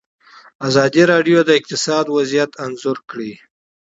ازادي 0.67 1.03
راډیو 1.11 1.39
د 1.45 1.49
اقتصاد 1.59 2.05
وضعیت 2.15 2.51
انځور 2.65 2.97
کړی. 3.09 3.31